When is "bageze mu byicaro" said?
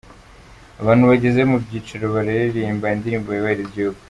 1.11-2.05